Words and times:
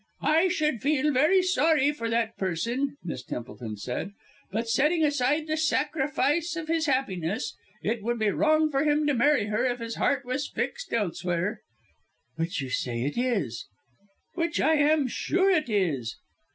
"I 0.23 0.47
should 0.47 0.81
feel 0.81 1.11
very 1.13 1.43
sorry 1.43 1.91
for 1.91 2.09
that 2.09 2.35
person," 2.35 2.97
Miss 3.03 3.21
Templeton 3.23 3.77
said, 3.77 4.13
"but 4.51 4.67
setting 4.67 5.03
aside 5.03 5.45
the 5.45 5.55
sacrifice 5.57 6.55
of 6.55 6.67
his 6.69 6.87
happiness 6.87 7.55
it 7.83 8.01
would 8.01 8.17
be 8.17 8.31
wrong 8.31 8.71
for 8.71 8.83
him 8.83 9.05
to 9.05 9.13
marry 9.13 9.45
her 9.45 9.63
if 9.67 9.77
his 9.77 9.97
heart 9.97 10.25
was 10.25 10.49
fixed 10.49 10.91
elsewhere." 10.91 11.61
"Which 12.35 12.61
you 12.63 12.71
say 12.71 13.03
it 13.03 13.15
is." 13.15 13.67
"Which 14.33 14.59
I 14.59 14.73
am 14.73 15.07
sure 15.07 15.51
it 15.51 15.69
is!" 15.69 16.15